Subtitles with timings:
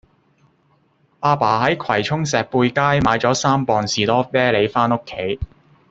[1.19, 5.37] 亞爸喺葵涌石貝街買左三磅士多啤梨返屋企